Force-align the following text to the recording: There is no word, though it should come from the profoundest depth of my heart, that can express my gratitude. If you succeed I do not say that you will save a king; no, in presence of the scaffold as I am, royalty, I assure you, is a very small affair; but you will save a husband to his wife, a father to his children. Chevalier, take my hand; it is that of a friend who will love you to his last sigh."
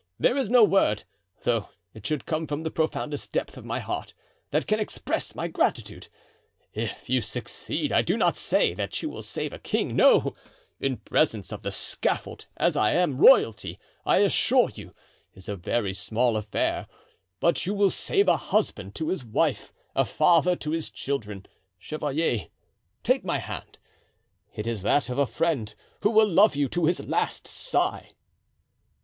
There 0.19 0.35
is 0.35 0.49
no 0.49 0.63
word, 0.63 1.03
though 1.43 1.69
it 1.93 2.07
should 2.07 2.25
come 2.25 2.47
from 2.47 2.63
the 2.63 2.71
profoundest 2.71 3.31
depth 3.31 3.55
of 3.55 3.63
my 3.63 3.77
heart, 3.77 4.15
that 4.49 4.65
can 4.65 4.79
express 4.79 5.35
my 5.35 5.47
gratitude. 5.47 6.07
If 6.73 7.07
you 7.07 7.21
succeed 7.21 7.91
I 7.91 8.01
do 8.01 8.17
not 8.17 8.35
say 8.35 8.73
that 8.73 8.99
you 9.03 9.11
will 9.11 9.21
save 9.21 9.53
a 9.53 9.59
king; 9.59 9.95
no, 9.95 10.33
in 10.79 10.97
presence 10.97 11.51
of 11.51 11.61
the 11.61 11.69
scaffold 11.69 12.47
as 12.57 12.75
I 12.75 12.93
am, 12.93 13.19
royalty, 13.19 13.77
I 14.03 14.17
assure 14.21 14.71
you, 14.73 14.95
is 15.35 15.47
a 15.47 15.55
very 15.55 15.93
small 15.93 16.35
affair; 16.35 16.87
but 17.39 17.67
you 17.67 17.75
will 17.75 17.91
save 17.91 18.27
a 18.27 18.37
husband 18.37 18.95
to 18.95 19.09
his 19.09 19.23
wife, 19.23 19.71
a 19.95 20.03
father 20.03 20.55
to 20.55 20.71
his 20.71 20.89
children. 20.89 21.45
Chevalier, 21.77 22.47
take 23.03 23.23
my 23.23 23.37
hand; 23.37 23.77
it 24.55 24.65
is 24.65 24.81
that 24.81 25.09
of 25.09 25.19
a 25.19 25.27
friend 25.27 25.75
who 26.01 26.09
will 26.09 26.27
love 26.27 26.55
you 26.55 26.67
to 26.69 26.85
his 26.87 27.05
last 27.05 27.47
sigh." 27.47 28.13